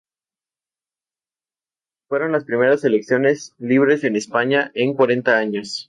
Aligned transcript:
Fueron 2.09 2.31
las 2.31 2.45
primeras 2.45 2.83
elecciones 2.83 3.53
libres 3.59 4.03
en 4.03 4.15
España 4.15 4.71
en 4.73 4.95
cuarenta 4.95 5.37
años. 5.37 5.79